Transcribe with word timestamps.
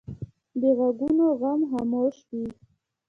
د 0.61 0.63
غوږونو 0.77 1.25
غم 1.39 1.61
خاموش 1.69 2.15
وي 2.29 2.45